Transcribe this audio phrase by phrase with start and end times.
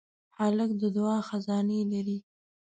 [0.39, 2.17] هلک د دعا خزانې لري.